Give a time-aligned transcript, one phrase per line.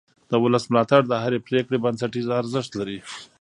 [0.29, 2.99] د ولس ملاتړ د هرې پرېکړې بنسټیز ارزښت لري